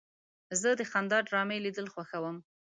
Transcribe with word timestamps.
زه 0.61 0.69
د 0.79 0.81
خندا 0.91 1.19
ډرامې 1.29 1.57
لیدل 1.65 1.87
خوښوم. 1.93 2.37